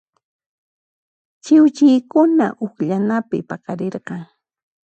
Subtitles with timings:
[1.43, 4.21] Chiwchiykuna uqllanapi paqarirqan.